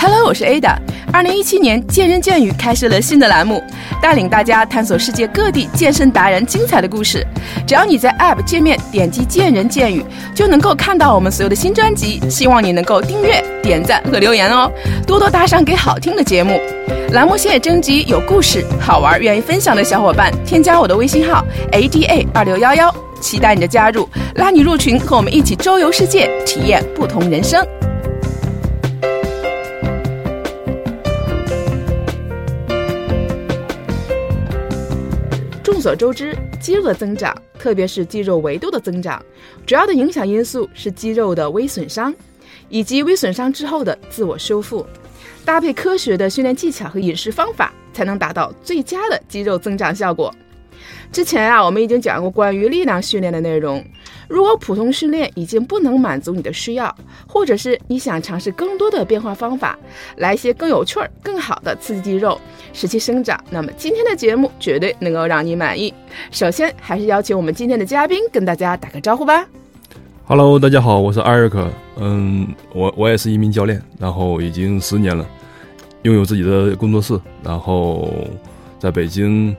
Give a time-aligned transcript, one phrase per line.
[0.00, 0.76] Hello，我是 Ada。
[1.12, 3.60] 二零一七年，健人健语开设了新的栏目，
[4.00, 7.26] 带领大家探索世界各地健身达人精彩的故事。
[7.66, 10.04] 只要你在 App 界面点击“健人健语”，
[10.36, 12.20] 就能够看到我们所有的新专辑。
[12.30, 14.70] 希望你能够订阅、点赞和留言哦，
[15.04, 16.60] 多多打赏给好听的节目。
[17.10, 27.66] 栏目现在征集有故事、好玩、愿意分享的小伙伴，添加我的微信号 Ada 二六幺幺，期待你的加入，拉你入群，和我们一起周游世界，体验不同人生。
[35.88, 39.24] 所周知，肌肉的增长，特别是肌肉维度的增长，
[39.64, 42.14] 主要的影响因素是肌肉的微损伤，
[42.68, 44.86] 以及微损伤之后的自我修复。
[45.46, 50.30] 搭配科学的训练技巧和饮食方法，才能达到最佳的肌肉增长效果。
[51.10, 53.82] 之前啊，我们已经讲过关于力量训练的内容。
[54.28, 56.94] 如果普通训练已经不能满足你的需要，
[57.26, 59.78] 或者是你想尝试更多的变化方法，
[60.16, 62.38] 来一些更有趣儿、更好的刺激肌肉，
[62.74, 65.92] 使其生长，那么今天的节目绝对能够让你满意。
[66.30, 69.46] 首先，还是邀请我们今天的嘉宾跟大家打个招呼吧。
[70.26, 71.70] Hello，大家好，我是艾瑞克。
[71.96, 75.26] 嗯，我我也是一名教练，然后已经十年了，
[76.02, 78.12] 拥有自己的工作室，然后
[78.78, 79.56] 在北京。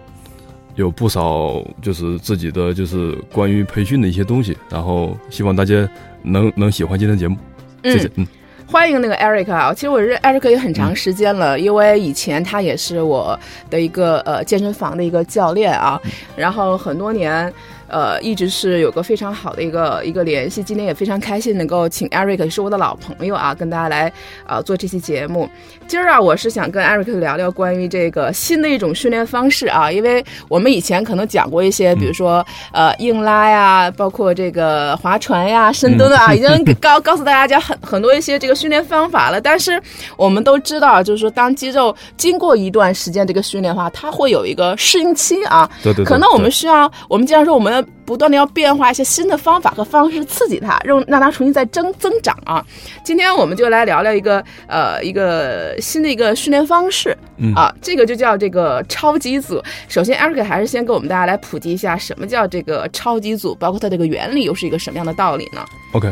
[0.79, 5.87] 有不少就是自己的就是关于培训的一些东西，然后希望大家
[6.23, 7.35] 能能喜欢今天的节目，
[7.83, 8.09] 谢谢。
[8.15, 8.25] 嗯，
[8.65, 13.37] 欢迎那个 Eric 啊，其实我认 Eric 也很长时间了，因为以前他也是我
[13.69, 16.01] 的一个呃健身房的一个教练啊，
[16.37, 17.53] 然后很多年。
[17.89, 20.63] 呃，一直是有个非常好的一个一个联系。
[20.63, 24.11] 今天也非常开心能够请 Eric，是我的老朋友啊，跟大家来
[24.45, 25.49] 啊做这期节目。
[25.87, 36.47] 今儿啊，我是想跟 Eric 聊聊关于这个新的一种训练方式啊，因为我们以前可能讲过一些，比如说呃硬拉呀，包括这个划船呀、深蹲啊，已经
[36.79, 39.41] 告告诉大家讲很很多一些这个训练方法了。
[39.41, 39.81] 但是
[40.15, 45.67] 我们都知道，就是说当肌肉经过一段时间这个训练的话，它会有一个适应期啊。
[45.81, 46.05] 对对。
[46.05, 47.78] 可能我们需要，我们经常说我们。
[48.05, 52.65] 不断的要变化一些新的方法和方式刺激它，让让它重新再增增长啊！
[53.03, 57.15] 今天我们就来聊聊一个呃一个新的一个训练方式
[57.55, 59.61] 啊，这个就叫这个超级组。
[59.87, 65.63] 首先，Eric 还是先给我们大家来普及一下什么叫这个超级组，包括它这个原理又是一个什么样的道理呢
[65.93, 66.11] ？OK。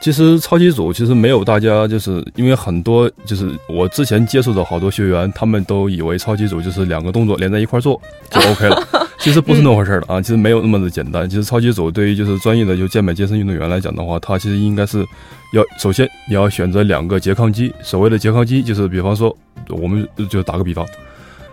[0.00, 8.00] 其实超级组其实没有大家，就是因为很多就是我之前接触的好多学员，他们都以为超级组就是两个动作连在一块做
[8.30, 8.88] 就 OK 了。
[9.18, 11.28] 其实不是那么回事儿的啊，其实没有那么的简单。
[11.28, 15.04] 其实超级组对于就是专业的就健美健身运动员来讲的话，它其实应该是
[15.52, 17.72] 要首先你要选择两个拮抗肌。
[17.82, 19.36] 所谓的拮抗肌就是比方说
[19.68, 20.86] 我们就打个比方，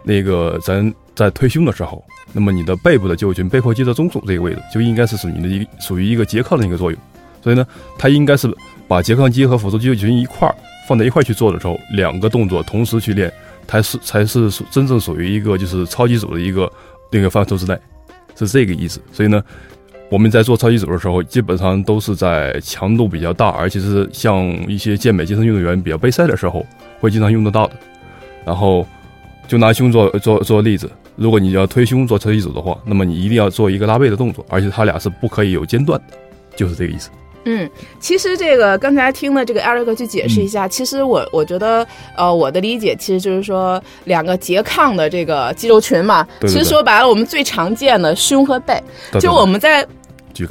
[0.04, 7.00] 那个咱在推胸的时候，那么你的背部的肌肉群背阔肌的中束这个位置就应该是属于你的一属于一个拮抗的一个作用。
[7.46, 7.64] 所以呢，
[7.96, 8.52] 它应该是
[8.88, 10.56] 把拮抗肌和辅助肌肉群一块儿
[10.88, 13.32] 放在一块去做的时候，两个动作同时去练，
[13.68, 16.68] 才是才是真正属于一个就是超级组的一个
[17.12, 17.78] 那个范畴之内，
[18.36, 19.00] 是这个意思。
[19.12, 19.44] 所以呢，
[20.10, 26.66] 我们在做超级组的时候，基本上都是在强度比较大，而且是像一些健美健身运动员比较备赛的时候
[27.00, 27.76] 会经常用得到的。
[28.44, 28.88] 然后
[29.48, 36.18] 就拿胸做做做例子，如果你要推胸做超级组的话，那么你一定要做一个拉背的动作，而且它俩是不可以有间断的，
[36.56, 37.12] 就是这个意思。
[37.46, 37.70] 嗯，
[38.00, 48.82] 其实这个刚才听了这个 Eric 去解释一下，其实我我觉得，呃，我的理解其实就是说，两个拮抗的这个肌肉群嘛，其实说白了，我们最常见的胸和背，
[49.20, 49.88] 就我们在。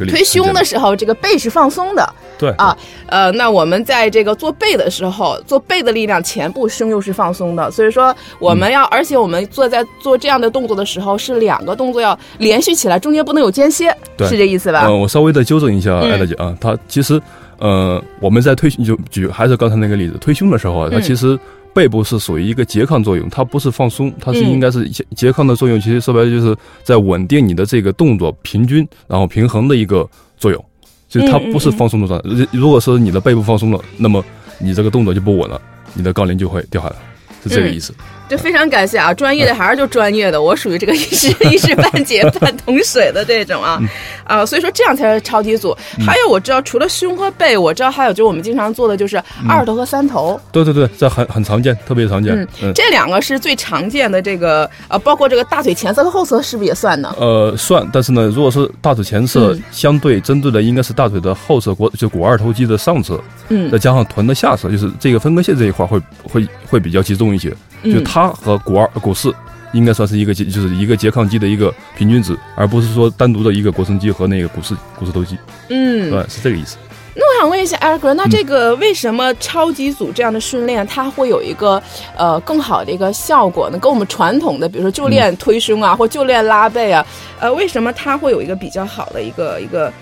[0.09, 2.09] 推胸的时候，这个背是放松的。
[2.37, 7.71] 对啊，呃，那我们在这个做背的时候，做背的力量，前部胸又是放松的。
[7.71, 14.85] 所以说，我们要，而且我们做在做这样的动作的时候，是两个动作要连续起来，中间不能有间歇，是这意思吧？
[14.87, 17.21] 嗯，我稍微的纠正一下艾大姐啊，她其实，
[17.59, 21.39] 呃，我们在推就举还是刚才那个例子，推胸的时候啊，它其实。
[21.75, 25.81] 背部是属于一个拮抗作用，它不是放松，它是应该是拮拮抗的作用。
[25.81, 30.65] 其实说白了就是在稳定你的这个动作平均，然后平衡的一个作用。
[31.09, 32.49] 其实它不是放松的状态。
[32.53, 34.25] 如果说你的背部放松了，那么
[34.61, 35.61] 你这个动作就不稳了，
[35.95, 36.97] 你的杠铃就会掉下来，
[37.43, 37.93] 是这个意思。
[38.35, 43.81] 就非常感谢啊，专业的还是就专业的，我属于这个 一时一时半解 半桶水的这种啊，
[44.25, 45.77] 啊，所以说这样才是超级组。
[46.05, 50.41] 还有我知道，除了胸和背，我知道还有就是我们经常做的就是二头和三头。
[50.51, 52.35] 对对对，这很很常见，特别常见。
[52.61, 57.15] 嗯，这两个是最常见的这个呃，包括这个大腿前侧和后侧是不是也算呢？
[57.17, 67.53] 呃，算，但是呢，如果是大腿前侧，相对针对的应该是大腿的后侧，股就股二头肌的上侧，嗯，再加上臀的下侧，就是这个分割线这一块会会会比较集中一些。
[67.85, 69.35] 就它和股二、股四
[69.73, 75.37] 应该算是一个拮，就是一个拮抗肌的一个平均值，而不是说单独的一个腘绳肌和那个股四、股四头肌。
[75.69, 76.77] 嗯，对，是这个意思。
[77.17, 81.81] 那我想问一下艾瑞克，那这个为什么超级组这样的训练它会有一个
[82.17, 83.79] 呃更好的一个效果呢？
[83.79, 87.07] 跟我们传统的，比如说就练推胸啊，或就练拉背啊，
[87.39, 89.93] 呃，为什么它会有一个比较好的一个一个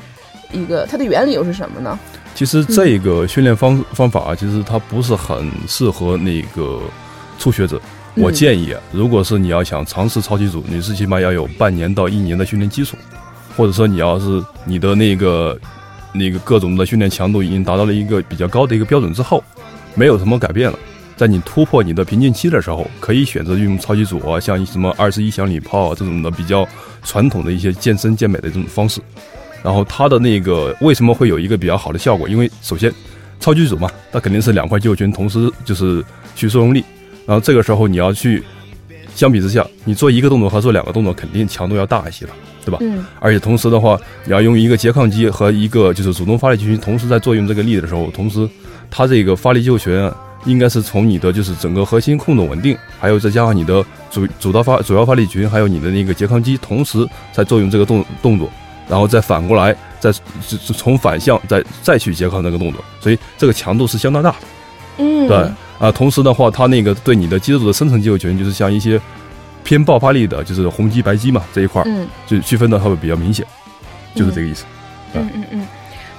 [0.52, 1.98] 一个它的原理又是什么呢？
[2.34, 6.80] 其实这个训练方方法，其实它不是很适合那个
[7.42, 7.80] 初学者。
[8.14, 12.96] 我建议啊，如果是你要想尝试超级组，你是起码要有半年到一年的训练基础，
[13.56, 15.58] 或者说你要是你的那个
[16.12, 19.42] 那个各种的训练强度已经达到了一个比较高的一个标准之后，
[19.96, 20.78] 没有什么改变了，
[21.16, 26.68] 在你突破你的瓶颈期的时候，可以选择运用超级组啊，像什么二十一响礼炮啊这种的比较
[27.02, 29.00] 传统的一些健身健美的这种方式。
[29.64, 32.28] 然后它的那个为什么会有一个比较好的效果？
[32.28, 32.92] 因为首先
[33.40, 36.04] 超级组嘛，它肯定是两块肌肉群同时就是
[36.36, 36.84] 去作用力。
[37.26, 38.42] 然后这个时候你要去，
[39.14, 42.32] 相比之下，你做一个动作和做两个动作肯定强度要大一些了，
[42.64, 42.78] 对吧？
[42.80, 43.04] 嗯。
[43.20, 48.48] 而且同时的话，你要用一个拮抗肌和一个就是主动发力肌群同时在作用这个力的时候，同时
[48.90, 50.10] 它这个发力肌肉群
[50.44, 58.50] 应该是从你的就是整个核心控制稳定，还有再加上你的主主刀发主要发力群，还有你的那个拮抗肌同时在作用这个动动作，
[58.88, 60.12] 然后再反过来再
[60.76, 64.36] 从反向再再去拮抗这个动作，所以这个强度是相当大的。
[64.98, 65.28] 嗯。
[65.28, 65.48] 对。
[65.82, 69.00] 啊，同时的话，它那个对你的肌肉的深层肌肉群，就是像一些
[69.64, 73.44] 偏爆发力的，就是红肌白肌嘛这一块儿，嗯，就区分的会比较明显，
[74.14, 74.64] 就是这个意思。
[75.14, 75.66] 嗯嗯嗯。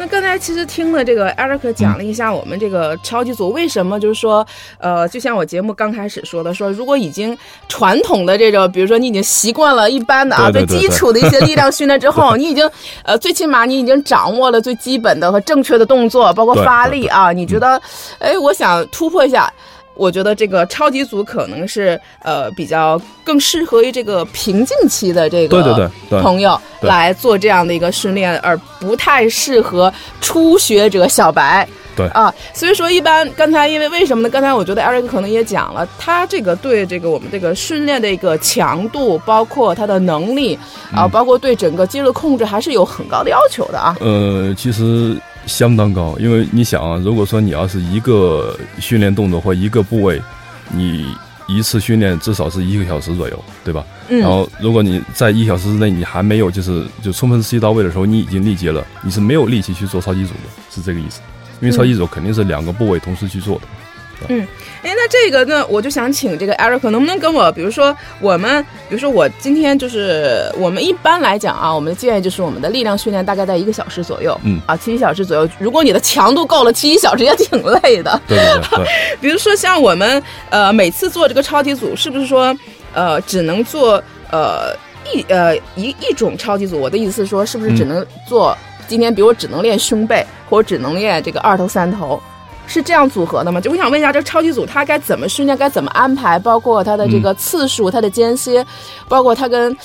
[0.03, 4.45] 那刚才其实听了这个艾瑞克讲了一下我们这个超级组为什么就是说，
[4.77, 7.37] 呃，就像我节目刚开始说的，说如果已经
[7.69, 12.69] 传统的这种，比如说你已经习惯了一般的啊，最基础的一些力量训练之后，你已经
[13.05, 17.81] 呃，最起码你已经掌握了最基本的和正确的动作，包括发力啊，你觉得，
[18.19, 19.49] 哎，我想突破一下。
[19.95, 31.67] 我觉得这个超级组可能是呃比较更适合于这个瓶颈期的这个朋友来做这样的一个训练，而不太适合初学者小白。
[31.95, 34.29] 对啊，所以说一般刚才因为为什么呢？
[34.29, 40.57] 刚才我觉得艾瑞克可能也讲了，他这个对这个我们这个训练的一个强度，包括他的能力
[40.91, 43.95] 啊，包括对整个肌肉控制还是有很高的要求的啊。
[43.99, 45.15] 呃，其实。
[45.45, 50.21] 相当高，因为你想啊，如果说你要是一个训练动作或一个部位，
[50.71, 51.05] 你
[51.47, 53.85] 一次训练至少是一个小时左右，对吧？
[54.09, 54.19] 嗯。
[54.19, 61.21] 然后，如果你在一小时之内你还没有就是就充分刺激到位的时候，你已经力竭了，你是没有力气去做超级组的，是这个意思。
[61.61, 63.61] 因为超级组肯定是两个部位同时去做的。
[63.65, 63.82] 嗯，
[64.27, 64.47] 哎，
[64.83, 75.47] 那这个呢，我就想请这个 Eric 能不能跟我，比如说我们，比如说我今天就是我们一般来讲啊，我们的建议就是我们的力量训练大概在一个小时左右，嗯，啊，七小时左右。
[75.59, 78.19] 如果你的强度够了，七小时也挺累的。
[78.27, 78.85] 对对对。
[79.19, 82.55] 比如说像我们呃每次做这个超级组，是不是说
[82.93, 84.01] 呃只能做
[84.31, 84.73] 呃
[85.13, 86.79] 一呃一一种超级组？
[86.79, 88.57] 我的意思是说，是不是只能做
[88.87, 92.21] 今天，比如我只能练胸背，或者只能练这个二头三头？
[92.67, 93.61] 是这样组合的吗？
[93.61, 96.39] 就我想问一下，这个超级组它该怎么训练，该怎么安排？
[96.39, 98.65] 包括它的这个次数、它的间歇，
[99.07, 99.75] 包括它跟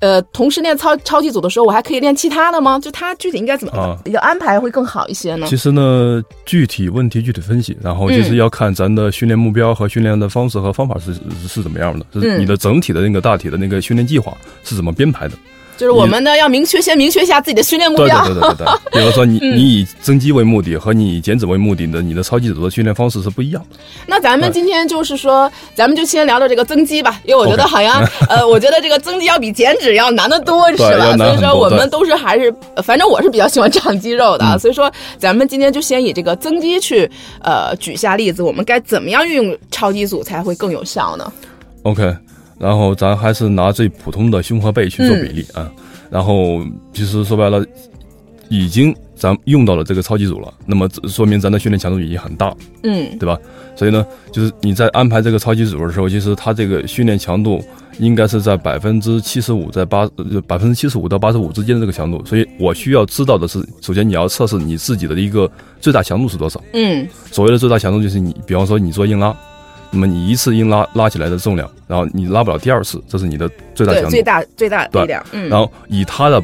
[0.00, 2.78] 呃同时练超超级组的时候，我还可以练其他的吗？
[2.78, 5.46] 就它具体应该怎么比较安排会更好一些呢？
[5.48, 11.14] 其实呢，具体问题具体分析，然后就是要看咱的训练目标和训练的方式和方法是
[11.46, 15.34] 是怎么样的，就是你的整体的那个大体的那个训练计划是怎么编排的。
[15.76, 18.24] 就是我们呢，要明确先明确一下自己的训练目标。
[18.24, 18.74] 对对对对对。
[19.00, 23.76] 比如说，你你以增肌为目的和你以减脂为目的的，你的超级组的训练方式是不一样的。
[24.06, 31.16] 那咱们今天就是说，咱们就先聊聊这个增肌吧，因为我觉得好像 呃，我觉得这个增肌要比减脂要难得多，是吧？
[31.16, 37.10] 所以说我们都是还是，反正我是比较喜欢长肌肉的，所以说咱们今天就先以这个增肌去
[37.42, 41.32] 呃举下例子，我们该怎么样运用超级组才会更有效呢
[41.82, 42.14] ？OK。
[42.58, 45.70] 然后咱还是拿最普通的胸和背去做比例啊，
[46.10, 47.64] 然后其实说白了，
[48.48, 53.38] 已经咱用到了这个超级组了，那么说明咱的训练强度已经很大，嗯，对吧？
[53.74, 57.60] 所以呢，就是你在安排这个超级组的时候，其实它这个训练强度
[57.98, 60.08] 应该是在百分之七十五，在八
[60.46, 69.36] 百分之七十五到八十五之间的这个强度，所以我需要知道的是，首先你要测试你自己的一个最大强度是多少，嗯，所谓的最大强度就是你，比方说你做硬拉。
[69.94, 75.24] 那么你一次硬拉拉起来的重量，然后你拉不了第二次，这是你的最大强度，最大最大力量。
[75.30, 76.42] 嗯，然后以它的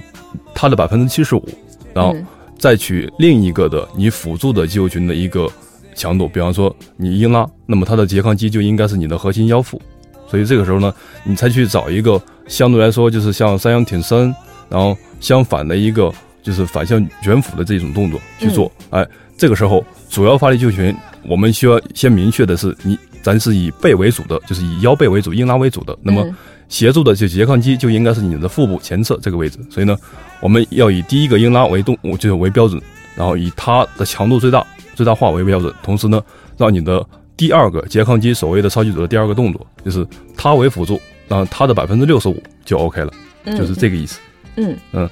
[0.55, 1.45] 它的百分之七十五，
[1.93, 2.15] 然后
[2.57, 5.51] 再取另一个的你辅助的肌肉群的一个
[5.97, 9.83] 强度，比方说你硬拉，那么它的拮抗肌就应该是你的核心腰腹，
[10.29, 14.33] 所以这个时候呢，你才去找一个相对来说就是像三阳挺身，
[14.69, 18.71] 然后相反的一个就是反向卷腹的这种动作去做。
[18.91, 19.05] 哎，
[19.37, 20.95] 这个时候主要发力肌肉群，
[21.27, 22.97] 我们需要先明确的是你。
[23.23, 25.97] 咱是以背为主的，就是以腰背为主，硬拉为主的。
[26.03, 26.25] 那么
[26.69, 29.59] 协助的就拮抗肌就应该是你的腹部前侧这个位置。
[29.71, 29.97] 所以呢，
[30.41, 32.81] 我们要以第一个硬拉为动，就是为标准，
[33.17, 36.23] 然后以它的强度最大最大化为标准，同时呢，
[36.57, 37.05] 让你的
[37.37, 43.13] 第二个拮抗肌所谓的超级组的第二个动作，就是它为辅助，然后它的百分之六十五就 OK 了，
[43.45, 44.21] 就是这个意思。
[44.57, 45.09] 嗯嗯。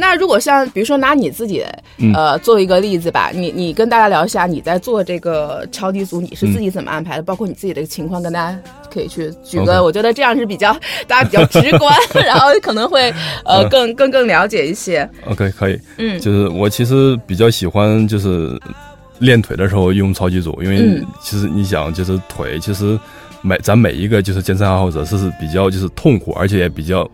[0.00, 1.64] 那如果像比如说拿你自己
[2.14, 8.56] 呃做一个例子吧，你你跟大家聊一下你在做这个超低组你是自己怎么安排的，包括你自己的情况，跟大家
[8.88, 10.72] 可以去举个，我觉得这样是比较
[11.08, 11.92] 大家比较直观，
[12.24, 13.12] 然后可能会
[13.44, 15.08] 呃更更更了解一些。
[15.26, 18.56] OK，可以，嗯，就是我其实比较喜欢就是
[19.18, 22.96] 练腿的时候用超级组，因为其实你想就是腿其实
[23.42, 27.10] 每咱每一个就是健身爱好者是是比较就是痛苦，而且也比较。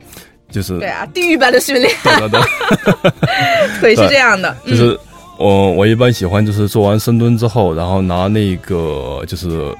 [0.54, 1.92] 就是对啊，地狱般的训练。
[2.04, 4.56] 对 对对，腿 是这样的。
[4.64, 4.96] 就是
[5.36, 9.74] 我我一般喜欢就是做完深蹲之后，然后拿那个就是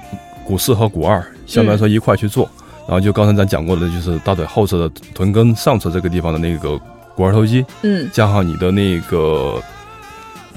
[0.44, 2.50] 股四和股二相对来说一块去做，
[2.88, 6.76] 然后就刚才咱讲过的，就是大腿后侧的臀跟上侧这个地方的那个
[7.14, 9.62] 股二头肌，嗯，加上你的那个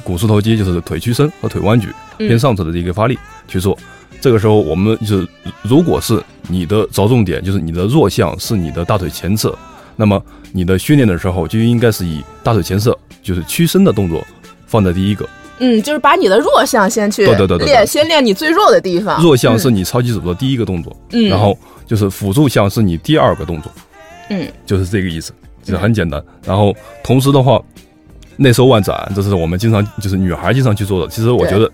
[0.03, 3.77] 股四头肌，就是腿屈伸和腿弯举偏上侧的一个发力去做。
[4.19, 5.27] 这个时候我们就是
[5.61, 9.55] 如果是你的着重点，就是你的弱项是你的大腿前侧。
[9.97, 10.23] 那么
[10.53, 14.25] 你的训练的时候就应该是以大腿前侧，就是屈伸的动作
[14.65, 15.27] 放在第一个。
[15.59, 19.19] 嗯，就是把你的弱项先去对对对练，先练你最弱的地方。
[19.23, 23.71] 弱项是你超级组的第一个动作，嗯，然后就是辅助项是你第二个动作，
[24.29, 26.23] 嗯，就是这个意思，就是很简单。
[26.45, 26.71] 然后
[27.03, 27.59] 同时的话，
[28.35, 31.11] 内收外展，这是我们经常就是女孩经常去做的。
[31.11, 31.67] 其实我觉得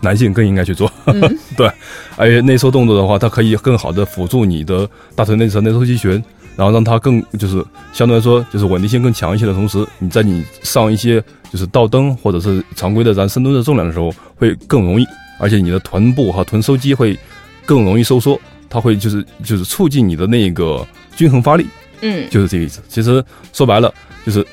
[0.00, 0.88] 男性更应该去做，
[1.56, 1.68] 对。
[2.14, 6.22] 而且内收动作的话，它可以更好的辅助你的大腿内侧内收肌群。
[6.56, 11.22] 然后让它更就是相对来说就是稳定性更强一些的同时，你在你上一些
[11.52, 15.04] 就是倒蹬或者是常规的咱深蹲的重量的时候会更容易，
[15.38, 17.18] 而且你的臀部和臀收肌会
[17.64, 21.66] 更容易收缩，它会就是就是促进你的那个均衡发力，
[22.00, 22.80] 嗯，就是这个意思。
[22.88, 23.22] 其实
[23.52, 23.92] 说白了
[24.24, 24.44] 就是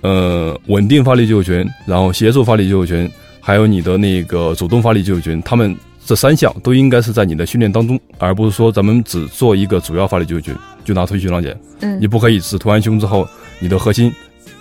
[0.00, 5.76] 呃稳定发力肌肉群，然后协助发力肌肉群，还有你的那个主动发力肌肉群，他们。
[6.04, 10.54] 这三项都应该是在你的训练当中，而不是说咱们只做一个主要发力肌肉群，
[10.84, 11.56] 就拿推胸浪减。
[11.80, 13.28] 嗯，你不可以只推完胸之后，
[13.60, 14.12] 你的核心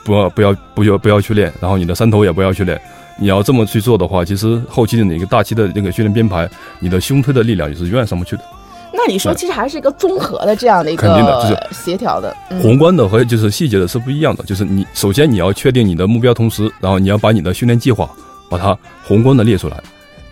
[0.03, 2.79] 不要不要不要不要去练，然后你的三头也不要去练。
[3.21, 8.43] 你要这么去做的话，其实后期的那个大期的那个训练编排，你的胸推的力量也是永远上不去的。
[8.93, 14.43] 那你说，其实还是一个综合的这样的一个肯定的，就是协调的，宏观的和就是细节的是不一样的。
[14.45, 18.09] 就是你首先你要确定你的目标，同时，然后你要把你的训练计划
[18.49, 19.81] 把它宏观的列出来。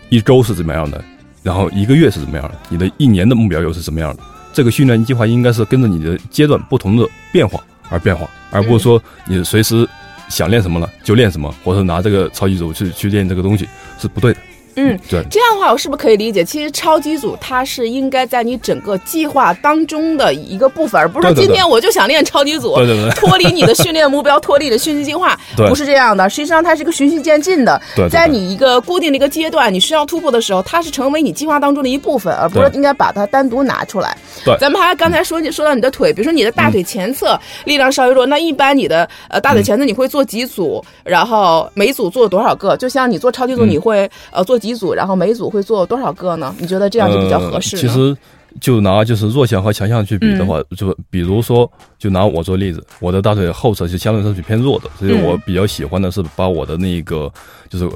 [0.09, 1.03] 一周是怎么样的？
[1.43, 2.55] 然后一个月是怎么样的？
[2.69, 4.23] 你的一年的目标又是怎么样的？
[4.53, 9.87] 这个训练计划应该是跟着你的阶段不同的变化而变化，而不是说你随时
[10.29, 13.67] 想练什么了就练什么，或者拿这个超级组去去练这个东西
[13.99, 14.39] 是不对的。
[14.77, 16.43] 嗯，对，这样的话，我是不是可以理解？
[16.43, 26.29] 其实超级组它是应该在你整个计划当中的一个部分，而不是说今天我就想练超级组，对对对， 脱离你的训练目标，脱离你的训练计划，不是这样的。
[26.29, 34.15] 实际上，它是一个循序渐进的，在你一个固定的一个阶段，你需要突破的时候，它是成为你计划当中的一部分，而不是应该把它单独拿出来。
[34.45, 40.83] 对，咱们还刚才说说到你的腿，比如说你的大腿前侧力量稍微弱，那一般你的呃大腿前侧你会做几组？
[41.03, 42.77] 然后每组做多少个？
[42.77, 44.93] 就像你做超级组，你会呃做几组？
[44.93, 46.55] 然后每组会做多少个呢？
[46.59, 47.77] 你觉得这样就比较合适？
[47.77, 48.15] 其实
[48.59, 51.69] 就拿就是弱项和强项去比的话，就比如说，
[51.99, 57.31] 就拿我做例子，我的大腿后侧是相对来说是偏弱的，所以我比较喜欢的是把我的那个
[57.69, 57.87] 就是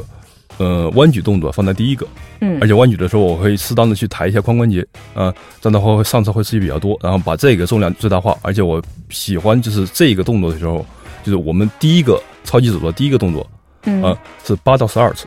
[0.58, 2.06] 呃弯举动作放在第一个，
[2.42, 4.86] 嗯，而且弯举的时候我会适当的去抬一下髋关节，
[5.16, 10.86] 啊，这样的话会上侧会刺激比较多，然后把这个重量最大化，而且我喜欢就是这个动作的时候，
[11.24, 13.50] 就是我们第一个超级组的第一个动作，
[13.86, 15.26] 嗯，是八到十二次。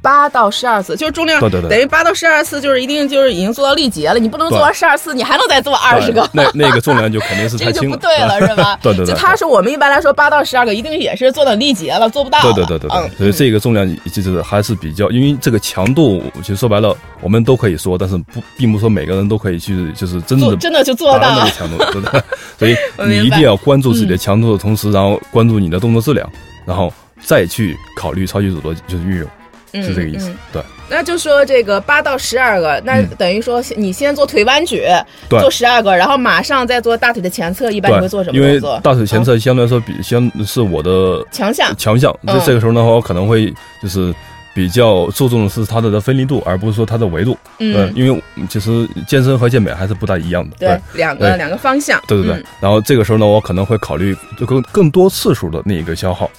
[0.00, 4.18] 八到十二次，就是重量，对对对，等于八到十二次，就是一定就是已经做到力竭了。
[4.18, 6.28] 你不能做完十二次，你还能再做二十个。
[6.32, 8.78] 那那个重量就肯定是太轻了， 这就不对了，是吧？
[8.82, 9.14] 对对对。
[9.14, 12.40] 就他说我们一般来说八到十二个，一定也是做到力竭了，做不到。
[12.42, 13.10] 对对对对对。
[13.16, 22.24] 所以这个重量就是还是比较，因为这个强度，其实说白了，我们都可以说，但是不，并不说每个人都可以去，就是真的真的就做到那个强度，对的。
[22.58, 22.76] 所以
[23.06, 26.30] 你一定要关注自己的强度的同时，然后关注你的动作质量，
[26.64, 26.92] 然后
[27.24, 29.28] 再去考虑超级组的就是运用。
[29.72, 30.62] 是这个意思，对。
[30.90, 34.84] 那就说这个八到十二个，那等于说你先做腿弯举，
[35.28, 38.36] 做十二个，然后马上再做大腿的前侧，一般你会做什么？
[38.36, 42.14] 因为大腿前侧相对来说比相是我的强项，强项。
[42.26, 44.14] 这这个时候的话，我可能会就是
[44.54, 47.36] 比较注重的是它的的分离度，而不是说它的维度。
[47.58, 50.56] 嗯，因为其实健身和健美还是不大一样的。
[50.58, 52.02] 对，两个两个方向。
[52.08, 52.42] 对对对。
[52.60, 56.30] 然后这个时候呢，我可能会考虑就更更多次数的那一个消耗，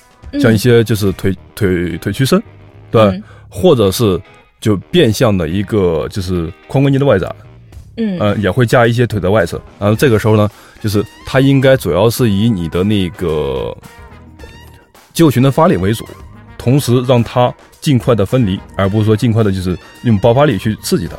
[0.41, 2.41] 像一些就是腿腿腿屈伸，
[2.91, 3.21] 对。
[3.51, 4.21] 或者是
[4.61, 7.35] 就变相的一个就是髋关节的外展，
[7.97, 9.59] 嗯，呃，也会加一些腿的外侧。
[9.79, 10.47] 然后这个时候呢，
[10.79, 13.75] 就是它应该主要是以你的那个
[15.13, 16.05] 肌肉群的发力为主，
[16.59, 21.15] 同时让它尽快的分离，而不是说尽快的就是用爆发力去刺激它。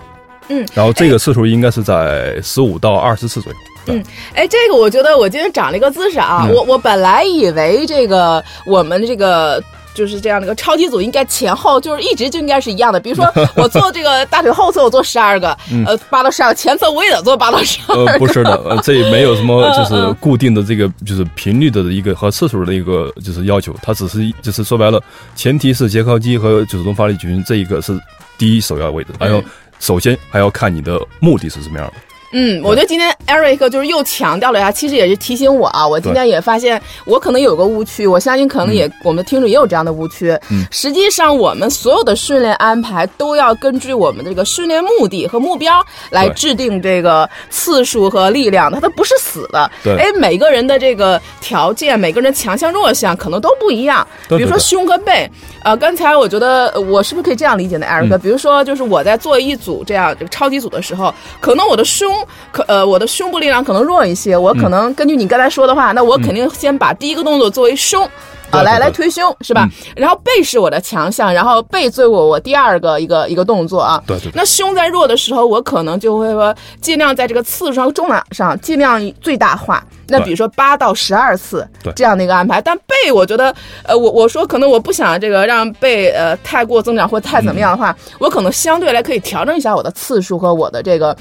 [0.51, 3.59] 嗯，然后这个次数应该是在十五到二十次左右。
[3.87, 4.05] 嗯，
[4.37, 9.61] 哎，这个我觉得我今天长了一个姿势啊，嗯我我本来以为这个我们这个。
[10.01, 12.99] 就是这样的一个超级组，应该前后就是一直就应该是一样的。
[12.99, 15.55] 比如说， 我做这个大腿后侧，我做十二个，
[15.87, 18.07] 呃，八到十二个；前侧我也得做八到十二个。
[18.07, 24.99] 呃，不是的，呃， 这没有什么嗯就是固定的这个就是频率的一个和次数的一个就是要求，它只是就是说白了，
[25.37, 27.93] 前提是拮靠肌和主动发力群这一个是
[28.39, 29.45] 第一首要位置，还有
[29.79, 31.93] 首先还要看你的目的是什么样的。
[32.33, 40.31] 嗯，我觉得今天 Eric 就是又强调了一下，其实也是提醒我啊，我今天也发现我可能有个误区，我相信可能也、我们听众也有这样的误区。
[40.51, 49.69] 嗯，实际上我们所有的训练安排都要根据我们的这个训练目的和目标来制定这个次数和力量的，它不是死的。
[49.83, 54.07] 对哎，每个人的这个条件，每个人强项弱项可能都不一样。
[54.29, 55.29] 对对比如说胸和背，
[55.65, 62.13] 呃，刚才我觉得呃我是不是可以这样理解呢，Eric？、嗯比如说，就是我在做一组这样这个超级组的时候，可能我的胸
[62.53, 68.09] 可呃我的胸部力量可能弱一些，我可能根据你刚才说的话，那我肯定先把第一个动作作为胸。
[68.51, 69.69] 啊，来来推胸是吧？
[69.95, 74.03] 然后背是我的强项，然后背作为我我第二个一个一个动作啊。
[74.09, 79.87] 对对对那胸在弱的时候，我可能就会说尽量在这个次数上、重量上尽量最大化。
[80.09, 91.17] 那比如说八到十二次这样的一个安排，但背我觉得，呃，我我说可能我不想这个让背呃太过增长或太怎么样的话，我可能相对来可以调整一下我的次数和我的这个。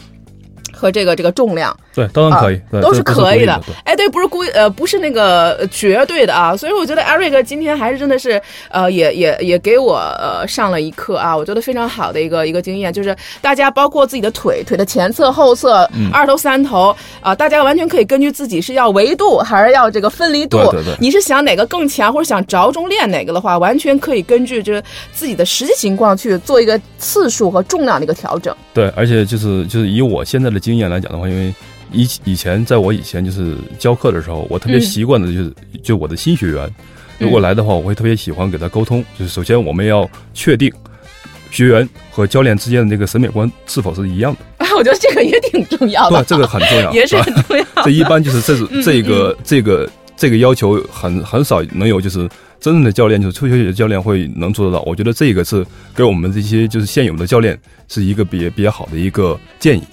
[0.79, 3.61] 和这个这个重量对，当然可以，都是可以的。
[3.65, 6.55] 对哎，对，不是故意，呃，不是那个呃绝对的啊。
[6.55, 11.35] 所以我觉得 Eric 今天还是真的是，呃，也也也给我呃上了一课啊。
[11.35, 28.55] 我觉得非常好的一个一个经验，就是大家包括自己的腿、腿的前侧、后侧、嗯二头、三头啊、大家完全可以根据自己是要维度还是要这个分离度，对对对你是想哪个更强，或者想着重练哪个的话，完全可以根据就是自己的实际情况去做一个次数和重量的一个调整。
[28.73, 31.53] 对，而且就是就是以我现在的经验来讲的话，因为
[31.91, 36.69] 以以前在我以前就是教课的时候，我特别嗯习惯的就是、就我的新学员，
[37.17, 40.71] 如果来的话，我会特别喜欢给他沟通，就是首先我们要确定
[41.51, 47.65] 学员和教练之间的这个审美观是否是一样的， 啊我觉得这个也挺重要的对，，这个很重要， 也是很重要。
[47.83, 52.19] 这一般就是这种嗯这个这个这个要求很很少能有就是
[52.59, 54.83] 真正的教练，就是初学者教练会能做得到。
[54.83, 59.83] 我觉得这个是给我们这些就是现有的教练是一个比比较好的一个建议。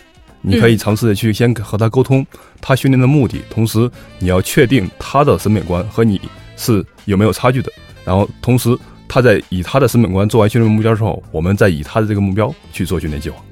[0.49, 2.25] 你可以尝试的去先和他沟通
[2.61, 6.21] 他训练的目的，同时你要确定他的审美观和你
[6.57, 7.73] 是有没有差距的，
[8.05, 8.79] 然后同时
[9.09, 13.43] 他在以他的审美观做完训练目标之后，我们再以他的这个目标去做训练计划。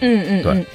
[0.00, 0.66] 嗯嗯嗯，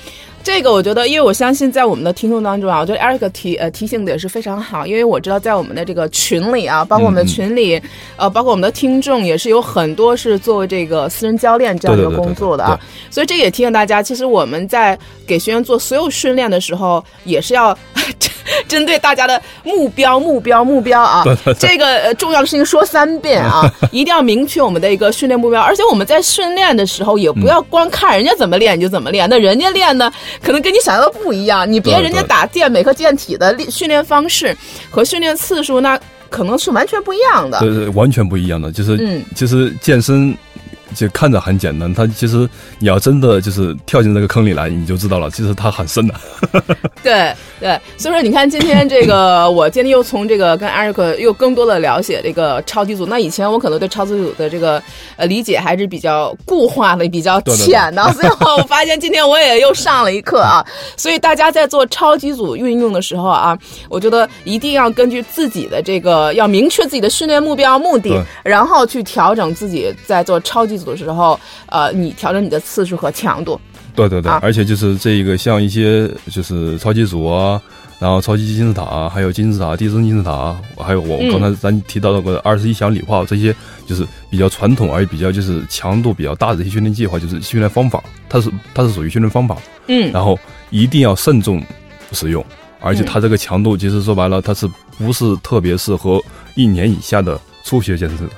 [0.47, 7.81] 这个我觉得，因为我相信在我们的听众当中啊，我觉得 Eric 提呃提醒的也是非常好，因为我知道在我们的这个群里啊，包括我们的群里，
[8.15, 12.79] 呃，包括我们的听众也是有很多是作为这个私人教练这样的一个工作的啊，
[13.11, 17.77] 所以这也提醒大家，其实我们在给学员做所有训练的时候，也是要
[18.69, 21.25] 针对大家的目标、目标、目标啊，
[21.59, 30.09] 这个呃重要的事情说三遍啊， 一定要明确我们的一个训练目标，而且我们在训练的时候也不要光看人家怎么练你就怎么练，那人家练的
[30.41, 34.55] 可能跟你想象的不一样，你别人家打健美和健体的训练方式
[34.89, 37.59] 和训练次数那可能是完全不一样的。
[37.59, 38.71] 对对，完全不一样的。
[38.71, 40.35] 就是，嗯其实健身
[40.95, 42.47] 就看着很简单，它其实
[42.79, 46.13] 你要真的就是跳进这个坑里来，你就知道了，其实它很深的。
[47.03, 53.05] 对对，所以说你看今天这个，我今天又从这个跟 Eric 又更多的了解这个超级组。
[53.05, 54.81] 那以前我可能对超级组的这个
[55.15, 60.65] 呃理解还是比较固化的、比较浅的，最后我发现今天我也又上了一课啊。
[60.95, 63.57] 所以大家在做超级组运用的时候啊，
[63.89, 73.59] 我觉得一定要根据自己的这个要明确自己的训练目标目的，然后去调整自己在做超级组的时候，呃，你调整你的次数和强度。
[73.95, 77.59] 对对对，啊而且就是这个像一些就是超级组啊，
[77.97, 83.55] 然后超级金字塔啊，还有金字塔、递增金字塔啊，还有我嗯刚才咱提到那个二十一响礼炮这些，
[83.87, 90.37] 就是比较传统而比较就是强度比较大的一些训练计划，就是训练方法，它是它是属于训练方法，嗯然后
[90.69, 91.59] 一定要慎重
[92.11, 92.45] 使用，
[92.79, 96.21] 而且它这个强度其实说白了，它是不是特别适合
[96.53, 98.31] 一年以下的初学健身者的？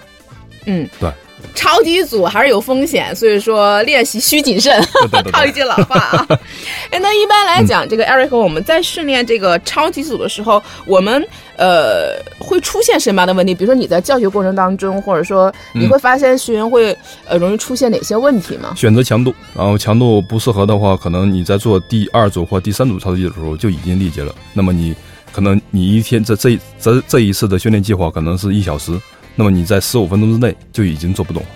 [0.68, 1.12] 嗯，对。
[1.56, 4.82] 超级组还是有风险，所以说练习需谨慎。
[5.32, 6.28] 套一句老话啊。
[6.92, 11.26] 哎，那一般来讲，这个 Eric 我们在训练这个超级组的时候，我们
[11.58, 13.54] 呃会出现什么样的问题？
[13.54, 18.74] 比如说你在教学过程当中，或者说你会发现学员会呃容易出现哪些问题吗？
[18.76, 24.34] 选择强度，然后强度不适合的话，可能你在做第二组或第三组超级的时候就已经力竭了。
[24.54, 24.96] 那么你
[25.32, 29.00] 可能你一天这这这这一次的训练计划可能是一小时，
[29.40, 31.50] 那么你在十五分钟之内就已经做不动了。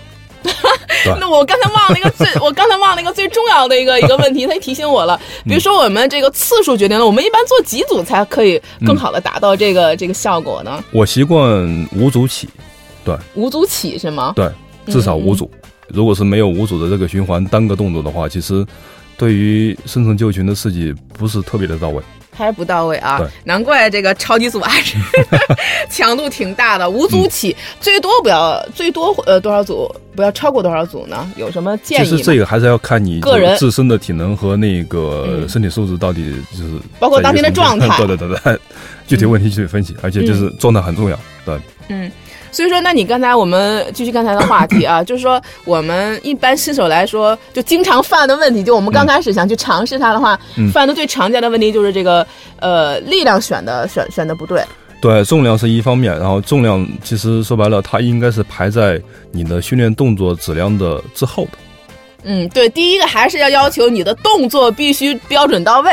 [1.04, 5.20] 对那我刚才忘了一个最， 我刚才忘了一个最重要的一个一个问题，他提醒我了。
[5.44, 10.82] 比如说我们这个次数决定了，我们一般做几组才可以更好的达到这个、这个效果呢？
[10.92, 12.48] 我习惯五组起，
[13.04, 14.32] 对五组起是吗？
[14.34, 14.50] 对，
[14.86, 15.50] 至少嗯五组。
[15.88, 18.64] 如果是没有五组的这个循环单个动作的话，其实
[19.16, 22.02] 对于深层肌肉群的刺激不是特别的到位。
[22.36, 24.96] 还是不到位啊对，难怪这个超级组还是
[25.88, 26.90] 强度挺大的。
[26.90, 29.88] 五组起，最多不要最多呃多少组？
[30.16, 31.30] 不要超过多少组呢？
[31.36, 32.22] 有什么建议其实议？
[32.24, 38.58] 这个还是要看你个人自身的体能和那个嗯身体素质到底就是包括当天的状态 对对对对，
[39.06, 41.16] 具体问题具体分析，而且就是状态很重要。
[41.44, 41.56] 对，
[41.88, 42.10] 嗯，
[42.54, 52.24] 所以说，那你刚才我们继续刚才的话题啊， 就是说我们一般新手来说，就经常犯的问题，就我们刚开始想去尝试它的话，嗯犯的最常见的问题就是这个
[52.60, 54.62] 呃力量选的选选的不对。
[55.00, 58.98] 对，重量是一方面，然后重量其实说白了，它应该是排在
[59.32, 61.50] 你的训练动作质量的之后的。
[62.22, 65.90] 嗯，对，第一个还是要要求你的动作必须标准到位，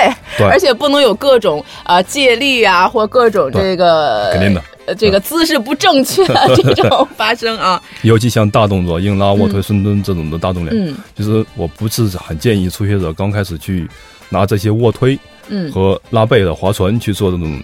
[0.50, 4.64] 而且不能有各种啊、呃借力啊，或各种这个肯定的。
[4.92, 6.26] 呃这个姿势不正确
[6.56, 7.82] 这种发生啊。
[8.04, 13.88] 尤其像大动作，硬拉、卧推、深蹲这种的大重量，嗯就是我不是很建议初学者刚开始去
[14.30, 17.62] 拿这些卧推嗯，和拉背的划船去做这种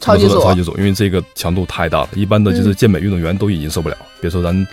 [0.00, 4.66] 超级组超级组，因为这个强度太大了，一般的就是健美运动员都已经受不了，别说咱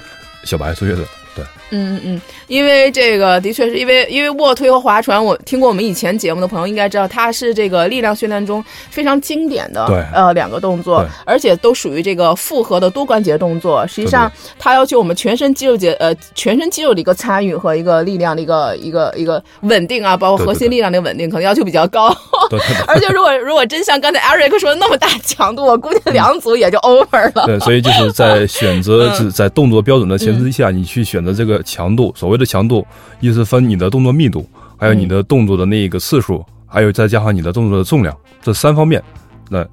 [0.44, 1.06] 小白初学者。
[1.36, 13.86] 对，嗯嗯嗯，因为这个的确是因为因为卧推和划船，我听过我们以前节目的朋友应该知道，它是这个力量训练中非常经典的对呃两个动作，而且都属于这个复合的多关节动作。
[13.88, 22.10] 实际上，它要求我们全身肌肉节呃全身肌肉的一个参与和一个力量的一个一个一个稳定啊，包括核心力量的稳定，可能要求比较高。
[22.50, 22.86] 对对对。
[22.88, 27.46] 而且如果如果真像刚才 Eric 说的那么大强度，我估计两组也就 over 了。
[27.46, 32.14] 对，所以就是在选择在动作标准的前提之下，你去选择这个强度。
[32.16, 32.86] 所谓的强度，
[33.20, 34.48] 意思分你的动作密度，
[34.78, 39.02] 还有你的动作的那个次数，还有再加上你的动作的重量，这三方面，
[39.50, 39.68] 来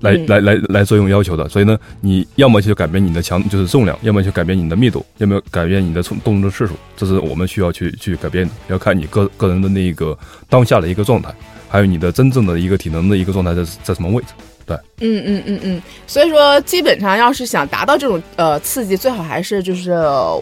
[0.00, 1.48] 来嗯来来来作用要求的。
[1.48, 8.52] 所以呢，你要么就改变你的强就是重量，要么就改变你的密度，要么改变你的动动作次数，这是我们需要去去改变的。
[8.68, 10.16] 要看你个个人的那个
[10.48, 11.34] 当下的一个状态，
[11.68, 14.28] 还有你的真正的一个体能的一个状态在在什么位置。
[15.00, 19.90] 嗯嗯嗯嗯，所以说基本上要是想达到这种呃刺激，最好还是就是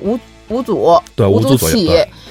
[0.02, 1.90] 五五组，五对五组起，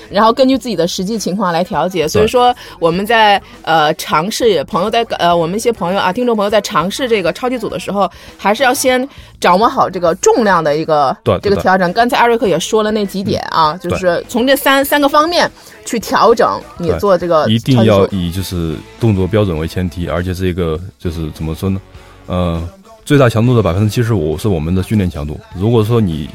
[0.10, 2.08] 然后根据自己的实际情况来调节。
[2.08, 9.08] 所以说我们在呃尝试朋友在呃我们一些朋友啊听众朋友在尝试这个超级组的时候，还是要先
[9.40, 11.92] 掌握好这个重量的一个这个调整。
[11.94, 15.50] 刚才艾瑞克也说了那几点啊，就是从这三三个方面
[15.86, 21.80] 去调整你做这个一定要以就是动作标准为前提，而且这个就是怎么说呢？
[22.28, 22.62] 呃，
[23.06, 25.40] 最大强度的百分之七十五是我们的训练强度。
[25.56, 26.30] 如果说你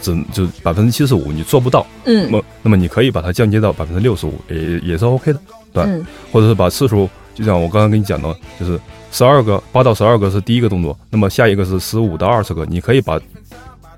[0.00, 5.40] 只就百分之七十五你做不到，那嗯么那么你可以把它降阶到百分之六十五，也也是 OK 的，
[5.72, 6.06] 对嗯。
[6.32, 8.78] 或者是把次数，就像我刚刚跟你讲的，就是
[9.12, 13.20] 十二个八到十二个是第一个动作，那么下一个是十五到二十个，你可以把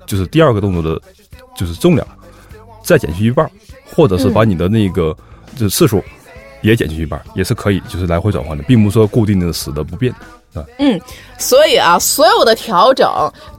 [0.05, 1.01] 就是第二个动作的，
[1.55, 2.05] 就是重量
[2.83, 3.51] 再减去一半儿，
[3.95, 5.15] 或者是把你的那个
[5.55, 6.03] 就是次数
[6.61, 10.19] 也减去一半儿，也是可以，就是来回转换的，并不是说固定的死的不变的。
[10.77, 10.99] 嗯，
[11.37, 13.09] 所以啊，所有的调整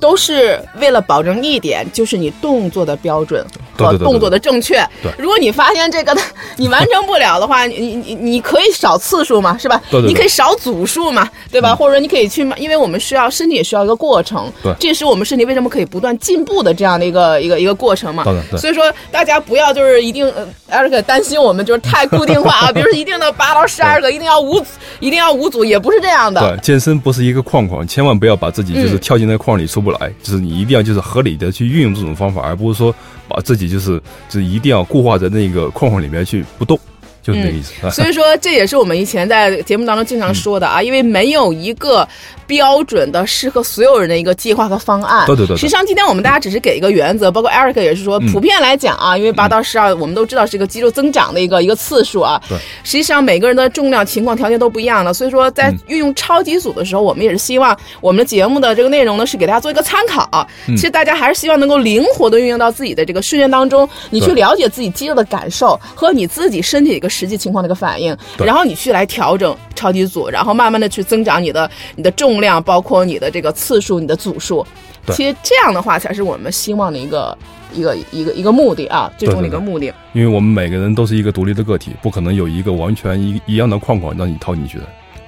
[0.00, 3.44] 都是为了保证一点，就是你动作的标准
[3.76, 4.76] 和动作的正确。
[5.02, 6.16] 对如果你发现这个
[6.56, 9.80] 你完成不了的话，你你你你可以少次数嘛，是吧？
[9.90, 11.74] 对对对你可以少组数嘛，对吧？
[11.74, 18.22] 或者说你可以去，因为我们需要身体也需要一个过程，对这也是我们身体为什么可以不断进步的这样的一个一个一个过程嘛。
[18.58, 24.66] 所以说大家不要就是一定呃，艾瑞克担心我们就是太固定化啊， 比如说一定的八到十二个，一定要五组，
[25.00, 26.40] 一定要五组，也不是这样的。
[26.84, 28.98] 身不是一个框框，千万不要把自己就是嗯。
[28.98, 32.94] 跳进那个框里出不来，就是你一定要就是合理的去运用这种方法，而不是说
[33.26, 36.78] 把自己就是就是一定要固化在那个框框里面去不动，
[37.24, 37.72] 就是那个意思。
[37.84, 42.06] 啊所以说，这也是我们以前在节目当中经常说的啊，因为没有一个
[42.46, 45.26] 标准的适合所有人的一个计划和方案。
[45.26, 52.40] 对对对对实际上，今天我们大家只是给一个原则，包括 Eric 也是说，嗯普遍来讲啊，因为八到十二，我们都知道是一个肌肉增长的一个一个次数啊。
[52.48, 52.58] 对。
[52.84, 60.46] 实际上，每个人的重量情况条件都不一样的，所以说在嗯运用超级组的时候，我们也是希望我们的节目的这个内容呢，是给大家做一个参考。
[60.68, 74.66] 嗯其实大家还是希望能够灵活的运用到自己的这个训练当中，你去了解自己肌肉的感受和你自己身体的一个实际情况的一个反应，然后你去来调整超级组，然后慢慢的去增长你的你的重量，包括你的这个次数、你的组数。
[75.06, 77.36] 对其实这样的话才是我们希望的一个
[77.72, 79.92] 一个一个一个目的啊，最终的一个目的。
[80.12, 84.84] 因为我们每个人都是一个独立的个体，不可能有一个完全一一样的框框让你套进去的。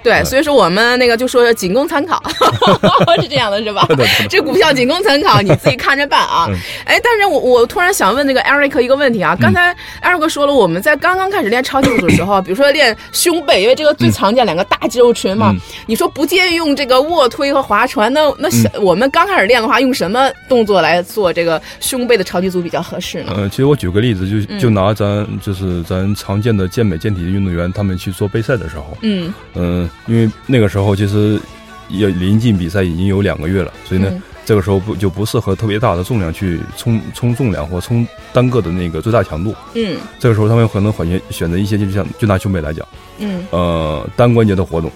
[0.06, 2.22] 对，所以说我们那个就说仅供参考，
[3.20, 3.84] 是这样的，是吧？
[4.30, 6.46] 这股票仅供参考，你自己看着办啊。
[6.84, 15.52] 哎，但是我我突然想问那个 Eric 一个问题啊，刚才 Eric 说了，我们在刚刚开始练超级组的时候，比如说练胸背，因为这个最常见两个大肌肉群嘛，
[15.86, 18.48] 你说不建议用这个卧推和划船，那那
[18.80, 23.32] 我们刚开始练的话，用什么动作来做这个胸背的超级组比较合适呢？
[23.36, 29.34] 呃，其实我举个例子，就就拿咱就是咱常见的健美健体的运动员，他们去做备赛的时候，嗯。
[29.54, 31.40] 嗯，因为那个时候其实
[31.88, 34.12] 要临近比赛已经有两个月了，所以呢，
[34.44, 39.54] 这个时候不就不适合特别大的重量去冲冲重量或冲单个的那个最大强度。
[39.74, 42.86] 嗯，这个时候他们可能选选择一些，就像就拿胸背来讲，
[43.18, 43.44] 嗯。
[43.50, 44.90] 呃单关节的活动，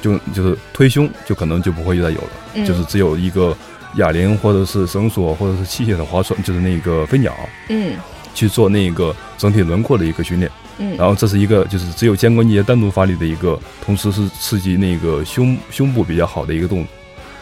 [0.00, 3.56] 就就是推胸就可能就不会再有了，就是只有一个
[3.96, 7.34] 哑铃或者是绳索或者是器械的划船，就是那个飞鸟，
[7.68, 7.94] 嗯，
[8.34, 10.50] 去做那个整体轮廓的一个训练。
[10.96, 16.88] 然后这是一个就是只有肩关节单独发力的一个，同时是刺激那个胸胸部比较好的一个动作，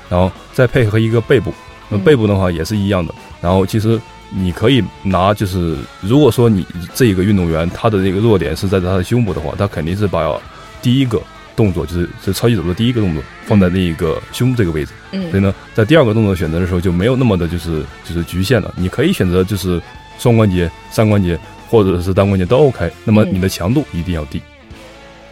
[0.09, 1.53] 然后再配合一个背部，
[1.89, 3.15] 那背部的话也是一样的。
[3.41, 10.37] 然后其实你可以拿就是，如果说你这一个运动员他的那个弱点是在他的胸部的话，他肯定是把
[10.83, 11.21] 第一个
[11.55, 14.93] 动作就是这超级组的第一个动作放在那个胸这个位置。
[15.13, 15.31] 嗯。
[15.31, 19.81] 所以呢，在第二个动作选择的时候就没有那么的就是就是局限了，你可以选择就是
[20.19, 21.39] 双关节、三关节。
[21.69, 24.41] 或者是单关节都 OK，那么你的强度一定要低。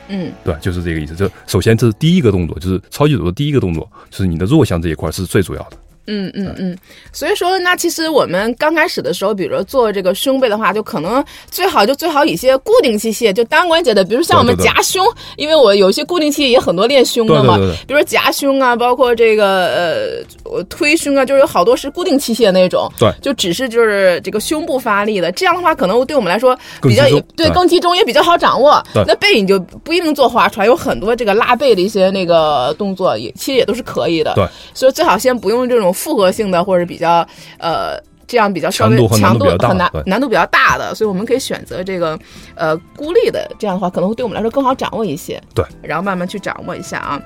[0.09, 1.17] 嗯，对，就是这个意思。
[1.17, 5.77] 就首先这是第一个动作，就是超级组的第一个动作，就是你的弱项这一块是最主要的。
[6.09, 6.79] 嗯嗯嗯，
[7.13, 15.05] 所以说，那其实我们刚开始的时候，比如说做这个胸背的话，就可能最好就最好一些固定器械，就单关节的，比如像我们夹胸，
[15.37, 17.57] 因为我有些固定器械也很多练胸的嘛，
[17.89, 20.25] 比如说夹胸啊，包括这个呃
[20.69, 27.05] 推胸啊，就是有好多是固定器械那种，对，就只是就是这个胸部发力的，这样的话可能对我们来说比较
[27.37, 28.81] 对更集中，也比较好掌握。
[28.95, 34.35] 那背你就不一定做划船，有很多这个拉背的一些那个动作，也其实也都是可以的。
[34.35, 35.87] 对，所以最好先不用这种。
[35.97, 37.27] 复合性的或者比较
[37.59, 42.19] 呃这样比较稍微强度很难难度比较大的，所以我们可以选择这个
[42.55, 45.41] 呃孤立的，这样的话可能会对我们来说更好掌握一些。
[45.55, 47.23] 对，然后慢慢去掌握一下啊。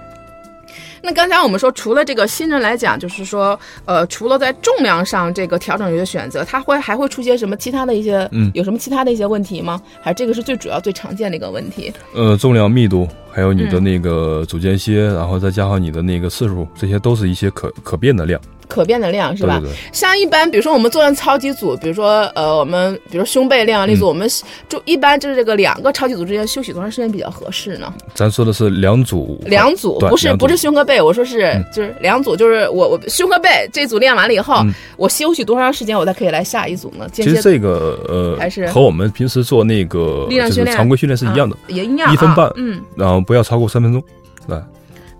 [1.02, 9.80] 那刚才我们说，除了这个新人来讲，就是说，呃，除了在重量上这个调整有些选择，它会还会出现什么其他的一些，嗯，有什么其他的一些问题吗？
[10.00, 11.92] 还是这个是最主要、最常见的一个问题？
[12.14, 18.40] 呃，重量密度，还有你的那个组间歇，然后再加上你的那个次数，这些都是一些可可变的量。
[18.70, 19.60] 可变的量是吧？
[19.92, 24.30] 像一般，比如说我们做完超级组，比如说呃，我们比如胸背量力组，我们
[24.68, 27.92] 就一般就是这个两个超级组之间休息多长时间比较合适呢？
[28.14, 34.64] 咱说的是两组，两组不是不是胸和背，我说是就是两组，就是我我胸和背这组练完了以后，
[34.96, 37.08] 我休息多长时间，我才可以来下一组呢？
[37.12, 38.66] 其实这个呃还是？
[38.68, 40.76] 和我们平时做那个力量训练。
[40.76, 44.02] 常规训练是一样的，也一样，一分半，嗯，然后不要超过三分钟，
[44.46, 44.56] 对。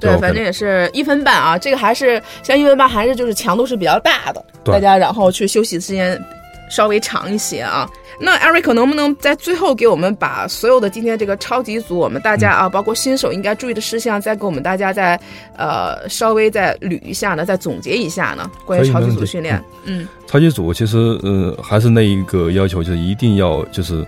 [0.01, 6.21] 对，反正也是一分半啊，这个还是像一分半，还是就是强度是比较大的，大家然后去休息时间
[6.69, 7.89] 稍微长一些啊。
[8.23, 15.19] 那 Eric 能不能在最后给我们把所有的今天这个超级组，我们大家啊，包括新手应该注意的事项，再给我们大家再
[15.57, 18.51] 呃稍微再捋一下呢，再总结一下呢？
[18.67, 24.07] 关于超级组训练，嗯，超级组其实呃还是那一个要求，就是一定要就是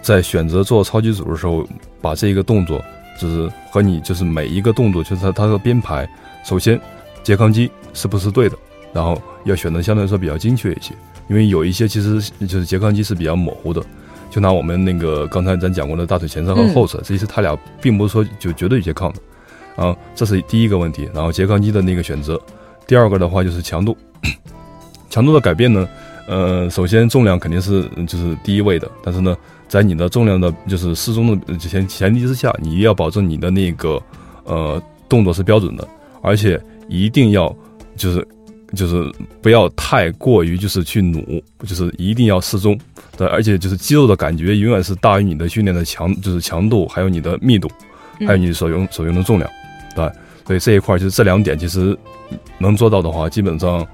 [0.00, 1.66] 在选择做超级组的时候，
[2.00, 2.80] 把这一个动作。
[3.20, 6.08] 就是和你就是每一个动作，就是它它的编排，
[6.42, 6.80] 首先
[7.22, 8.56] 拮抗肌是不是对的，
[8.94, 10.94] 然后要选择相对来说比较精确一些，
[11.28, 13.82] 因为有一些其实就是拮抗肌是比较模糊的，
[14.30, 22.40] 就拿我们那个刚才咱讲过的大腿前侧和后侧，其实它俩并不是说就绝对拮抗的，啊，这是第一个问题，然后拮抗肌的那个选择，
[22.86, 23.94] 第二个的话就是强度，
[25.10, 25.86] 强度的改变呢，
[26.26, 29.36] 呃，首先重量肯定是就是第一位的，但是呢。
[29.70, 34.02] 在你的重量的，就是适中的前前提之下，你要保证你的那个，
[34.42, 35.86] 呃，动作是标准的，
[36.22, 37.54] 而且一定要
[37.94, 38.26] 就是
[38.74, 39.08] 就是
[39.40, 42.76] 不要太过于就是去努，就是一定要适中，
[43.16, 47.70] 对，而且就是肌肉的感觉永远是大于你的训练的强，就是强度，还有你的密度，
[48.26, 49.48] 还有你所用所用的重量，
[49.94, 50.10] 对，
[50.44, 51.96] 所以这一块就是这两点，其实
[52.58, 53.86] 能做到的话，基本上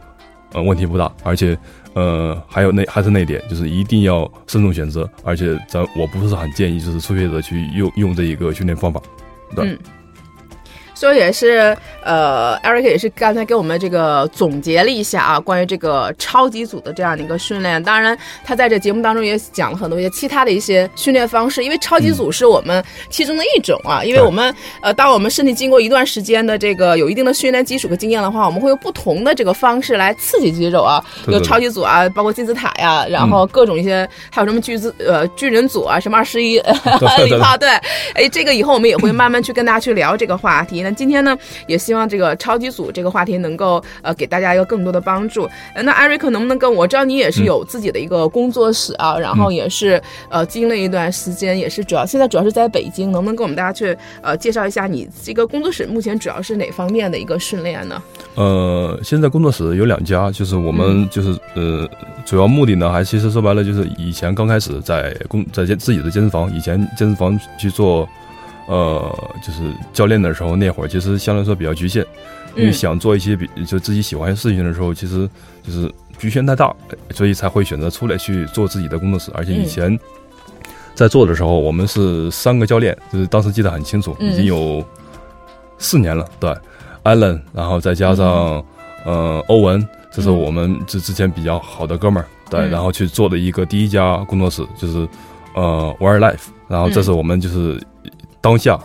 [0.54, 1.54] 呃问题不大，而且。
[1.96, 9.00] 呃，还有那还是那点，就是一定要慎重选择，而且咱我不是很建议，就是初学者去用用这一个训练方法，
[9.54, 9.76] 对。
[10.96, 17.82] 所以也是，呃，Eric 也是刚才给我们这个总结了一下啊，关于这个超级组的这样的一个训练。
[17.82, 24.02] 当然，他在这节目当中也讲了很多一些其他的一些训练方式，因为超级组是我们其中的一种啊。
[24.02, 36.58] 因为我们呃，当我们身体经过一段时间的这个有一定的训练基础和经验的话，我们会用不同的这个方式来刺激肌肉啊，有超级组啊，包括金字塔呀，然后各种一些还有什么巨字呃巨人组啊，什么二十一
[37.26, 37.68] 礼炮 对，
[38.14, 40.85] 哎，这个以后我们也会慢慢去跟大家去聊这个话题。
[40.86, 45.48] 那今天呢，也希望这个超级组这个话题能够呃给大家一个更多的帮助。
[45.74, 58.00] 那艾瑞克能不能跟我知道你也是有自己的一个工作室啊，然后也是呃经历一段时间，也是主要现在主要是在北京，能不能跟我们大家去呃介绍一下你这个工作室目前主要是哪方面的一个训练呢？
[58.36, 61.88] 呃，现在工作室有两家，就是我们就是呃
[62.24, 68.08] 主要目的呢，还其实说白了就是以前刚开始在工在健自己的健身房，以前健身房去做。
[68.68, 69.60] 呃，就是
[69.92, 72.04] 教练的时候，那会儿其实相对来说比较局限，
[72.56, 75.28] 因为想做一些比就自己喜欢的事情的时候，其实
[75.62, 76.74] 就是局限太大，
[77.10, 79.30] 所以才会选择出来去做自己的工作室。
[79.34, 79.96] 而且以前
[80.94, 84.84] 在做的时候，我们是三个教练，就是当时记得很清楚，已经有
[85.78, 86.26] 四年了。
[86.40, 86.52] 对
[87.04, 88.64] ，Allen，然后再加上
[89.04, 95.08] 呃欧文，这是我们之之前比较好的哥们儿，对，然后去做的一个第一家工作室，就是
[95.54, 97.80] 呃 Wire Life，然后这是我们就是。
[98.40, 98.78] 当下，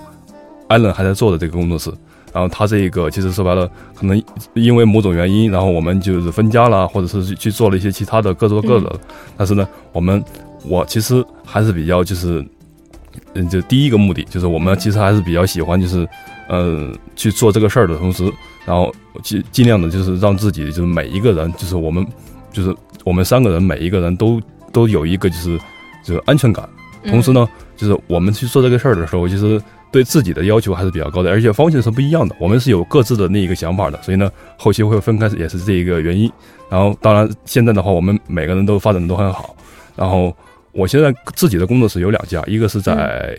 [0.68, 1.92] 艾伦还在做的这个工作室，
[2.34, 4.22] 然后他这一个其实说白了，可能
[4.54, 9.00] 因为某种原因，然后我们就是分家了，或者是去做了一些其他的各做各的。
[9.38, 10.24] 但是呢，我们
[10.64, 12.44] 我其实还是比较就是，
[13.34, 16.08] 嗯，就第一个目的就是我们其实还是比较喜欢就是，
[16.48, 18.24] 呃，去做这个事儿的同时，
[18.66, 22.08] 然后尽尽量的就是让自己就是每一个人就是我们
[22.52, 25.60] 就是我们三个人每一个人都都有一个就是
[26.04, 26.68] 就是安全感，
[27.06, 27.48] 同时呢。
[27.82, 29.60] 就是我们去做这个事儿的时候，其实
[29.92, 32.36] 对自己的要求还是比较高的，而且方向是不一样的。
[32.40, 36.32] 我们是有各自的那一个想法的，所以呢，后期会分开也是这一个原因。
[36.70, 39.56] 然后，当然现在的话，我们每个人都发展的都很好。
[39.96, 40.32] 然后，
[40.74, 43.36] 我现在自己的工作室有两家，一个是在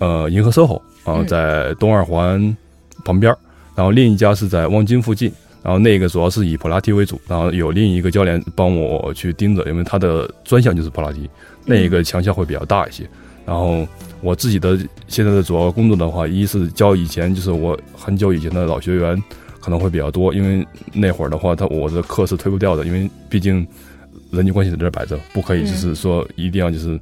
[0.00, 2.56] 呃银河 SOHO 然后，在东二环
[3.04, 3.32] 旁边，
[3.76, 5.32] 然后另一家是在望京附近。
[5.62, 11.28] 然后那个主要是以普拉提为主，然后有另一个教练帮我去盯着，因为他的专项就是普拉提，
[11.64, 13.04] 那一个强项会比较大一些。
[13.46, 13.86] 然后
[14.20, 19.22] 我自己的现在的主要工作的话，一是教以前就是我很久以前的老学员
[19.60, 23.64] 可能会比较多，因为那会儿的话，他我的课是推不掉的，因为毕竟
[24.32, 26.98] 人际关系在这摆着，不可以就是说一定要就是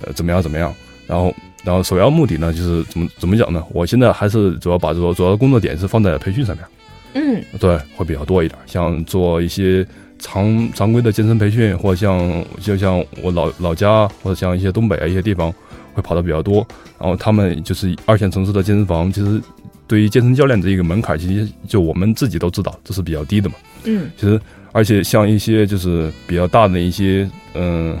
[0.00, 0.74] 呃怎么样怎么样。
[1.06, 3.62] 然后然后首要目的呢，就是怎么怎么讲呢？
[3.70, 6.64] 我现在还是主要把主主要的工作点是放在培训上面，
[7.12, 9.86] 嗯，对，会比较多一点，像做一些
[10.18, 15.52] 常常规的健身培训，或者像就像我老老家或者像一些东北啊一些地方。
[15.94, 16.66] 会跑的比较多，
[16.98, 19.40] 然后他们就是二线城市的健身房，其实
[19.86, 23.54] 对于健身教练这一个门槛，其实就我们自己都知道，这是比较低的嘛。
[23.84, 24.40] 嗯，其实
[24.72, 27.96] 而且像一些就是比较大的一些，嗯，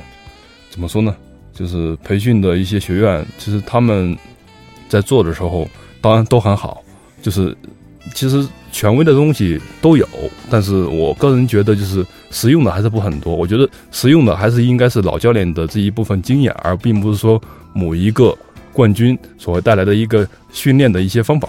[0.70, 1.14] 怎么说呢？
[1.52, 4.16] 就是培训的一些学院，其实他们
[4.88, 5.68] 在做的时候，
[6.00, 6.82] 当然都很好，
[7.20, 7.54] 就是
[8.14, 10.08] 其实权威的东西都有，
[10.48, 13.36] 但是我个人觉得就是实用的还是不很多。
[13.36, 17.38] 我觉得实用的还是应该是老教练的这一部分经验，而并不是说。
[17.74, 18.36] 某一个
[18.72, 21.48] 冠军所带来的一个训练的一些方法，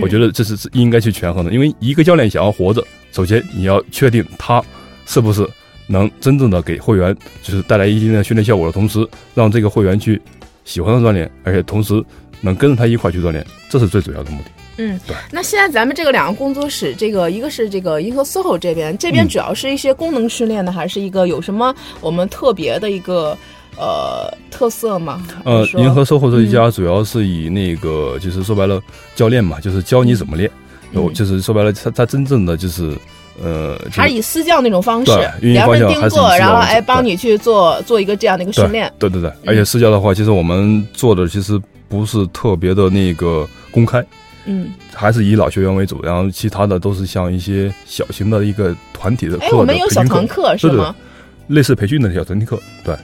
[0.00, 1.52] 我觉得这是应该去权衡的。
[1.52, 4.62] 因为一个教练想要活着，首先你要确定他
[5.06, 5.46] 是不是
[5.86, 10.20] 能真正的给会员就是带来一定的训练效果的同时，让这个会员去
[10.64, 12.02] 喜欢上锻炼，而且同时
[12.40, 14.50] 能跟着他一块去锻炼，这是最主要的目的。
[14.78, 15.14] 嗯，对。
[15.30, 23.36] 那现在咱们这个两个工作室，这个一个是这个银河 SOHO 这边，这边主要是一些功能训练的，还是一个有什么我们特别的一个？
[23.76, 25.22] 呃，特色嘛。
[25.44, 28.80] 呃，银河售后这一家主要是以那个，就是说白了，
[29.14, 30.50] 教练嘛，就是教你怎么练。
[30.92, 32.94] 有，就是说白了，他他真正的就是，
[33.42, 38.92] 呃，还是以私教那种方式，量身定做，然后哎，帮你去做做一个这样的一个训练。
[38.98, 41.58] 对对对，而且私教的话，其实我们做的其实
[41.88, 44.04] 不是特别的那个公开，
[44.44, 49.44] 嗯，还是以老学员为主，然后其他的都是像一些小型的一个团体的课。
[49.46, 50.94] 哎，我们有小团课是吗？
[51.46, 52.94] 类似培训的小团体课，对。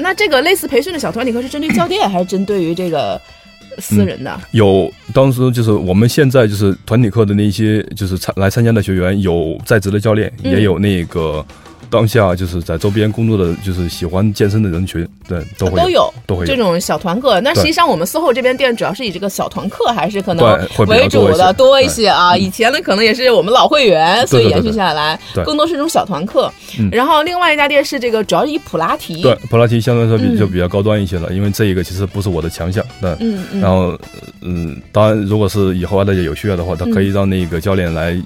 [0.00, 3.20] 那这个类似培训的小团体课是针对教练还是针对于这个
[3.78, 4.40] 私人的？
[4.50, 11.44] 有，当时就是我们现在就是团体课的那些，就是参来参加的学员，有在职的教练，也有那个
[11.90, 16.46] 当下就是在周边工作的，就是喜欢健身的人群，对，都会都有都会有。
[16.46, 17.40] 这种小团课。
[17.40, 20.46] 那实际上我们四后这边店主要是以这个小团课还是可能
[20.86, 22.08] 为主的多一些。
[22.08, 22.36] 啊。
[22.36, 26.50] 以前呢可能也是我们老会员，所以延续下来，对更多是这种小团课。
[26.78, 26.88] 嗯。
[26.92, 30.38] 然后另外一家店是这个主要是以普拉提，对，普拉提相对来说比嗯。
[30.38, 33.10] 就比较高端一些了，因为这一个其实不是我的强项，对。
[33.20, 33.98] 嗯嗯，然后，
[34.40, 38.16] 嗯，当然，如果是以后大家有需要的话，他可以让那个教练来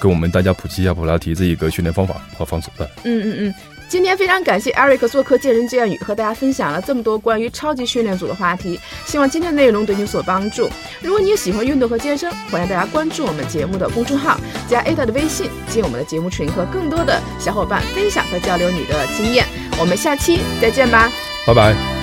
[0.00, 2.68] 给我们大家普及一下普拉提这一个训练方法和方式。
[2.76, 3.54] 对，嗯嗯嗯。
[3.88, 8.80] 今天非常感谢 Eric 做客健人健语，和大家分享了这么多关于超级训练组的话题。
[9.04, 10.68] 希望今天的内容对你有所帮助。
[11.00, 19.46] 如果你也喜欢运动和健身，欢迎大家关注我们节目的公众号，加 Ada 的微信，进我们的节目群，和更多的小伙伴分享和交流你的经验。
[19.78, 21.08] 我们下期再见吧。
[21.46, 21.95] 拜拜。